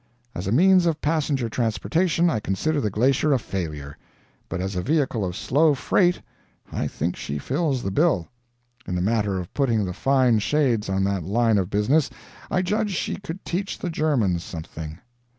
[0.33, 3.99] As a means of passenger transportation, I consider the glacier a failure;
[4.49, 6.23] but as a vehicle of slow freight,
[6.71, 8.27] I think she fills the bill.
[8.87, 12.09] In the matter of putting the fine shades on that line of business,
[12.49, 14.97] I judge she could teach the Germans something.